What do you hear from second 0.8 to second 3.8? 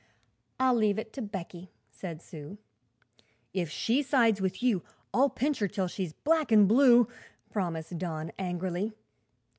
it to Becky," said Sue. "If